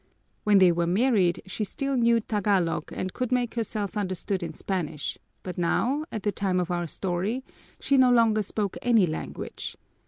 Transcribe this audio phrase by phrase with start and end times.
[0.45, 5.19] When they were married she still knew Tagalog and could make herself understood in Spanish,
[5.43, 7.43] but now, at the time of our story,
[7.79, 9.75] she no longer spoke any language.